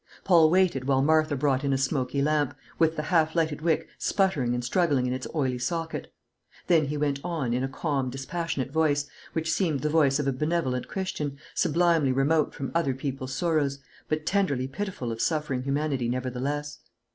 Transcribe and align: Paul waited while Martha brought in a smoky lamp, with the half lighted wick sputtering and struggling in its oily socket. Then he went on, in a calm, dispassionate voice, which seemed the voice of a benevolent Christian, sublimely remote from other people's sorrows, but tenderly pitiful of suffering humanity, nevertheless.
Paul 0.23 0.49
waited 0.49 0.85
while 0.87 1.03
Martha 1.03 1.35
brought 1.35 1.63
in 1.63 1.73
a 1.73 1.77
smoky 1.77 2.23
lamp, 2.23 2.57
with 2.79 2.95
the 2.95 3.03
half 3.03 3.35
lighted 3.35 3.61
wick 3.61 3.87
sputtering 3.99 4.55
and 4.55 4.65
struggling 4.65 5.05
in 5.05 5.13
its 5.13 5.27
oily 5.35 5.59
socket. 5.59 6.11
Then 6.65 6.85
he 6.85 6.97
went 6.97 7.19
on, 7.23 7.53
in 7.53 7.63
a 7.63 7.67
calm, 7.67 8.09
dispassionate 8.09 8.71
voice, 8.71 9.05
which 9.33 9.53
seemed 9.53 9.81
the 9.81 9.89
voice 9.89 10.17
of 10.17 10.25
a 10.25 10.33
benevolent 10.33 10.87
Christian, 10.87 11.37
sublimely 11.53 12.11
remote 12.11 12.51
from 12.55 12.71
other 12.73 12.95
people's 12.95 13.35
sorrows, 13.35 13.77
but 14.09 14.25
tenderly 14.25 14.67
pitiful 14.67 15.11
of 15.11 15.21
suffering 15.21 15.61
humanity, 15.61 16.09
nevertheless. 16.09 16.79